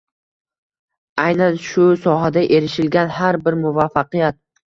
Aynan 1.23 1.59
shu 1.65 1.85
sohada 2.07 2.43
erishilgan 2.59 3.13
har 3.21 3.39
bir 3.49 3.61
muvaffaqiyat 3.67 4.43